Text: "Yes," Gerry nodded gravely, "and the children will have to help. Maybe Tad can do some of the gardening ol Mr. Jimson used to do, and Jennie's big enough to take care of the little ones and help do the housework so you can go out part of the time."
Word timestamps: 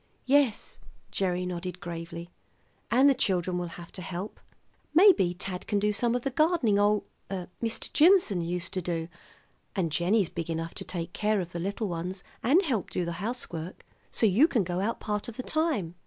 "Yes," 0.25 0.79
Gerry 1.11 1.45
nodded 1.45 1.79
gravely, 1.79 2.31
"and 2.89 3.07
the 3.07 3.13
children 3.13 3.59
will 3.59 3.67
have 3.77 3.91
to 3.91 4.01
help. 4.01 4.39
Maybe 4.95 5.35
Tad 5.35 5.67
can 5.67 5.77
do 5.77 5.93
some 5.93 6.15
of 6.15 6.23
the 6.23 6.31
gardening 6.31 6.79
ol 6.79 7.03
Mr. 7.29 7.93
Jimson 7.93 8.41
used 8.41 8.73
to 8.73 8.81
do, 8.81 9.09
and 9.75 9.91
Jennie's 9.91 10.29
big 10.29 10.49
enough 10.49 10.73
to 10.73 10.83
take 10.83 11.13
care 11.13 11.39
of 11.39 11.51
the 11.51 11.59
little 11.59 11.87
ones 11.87 12.23
and 12.41 12.63
help 12.63 12.89
do 12.89 13.05
the 13.05 13.11
housework 13.21 13.85
so 14.11 14.25
you 14.25 14.47
can 14.47 14.63
go 14.63 14.79
out 14.79 14.99
part 14.99 15.27
of 15.27 15.37
the 15.37 15.43
time." 15.43 15.93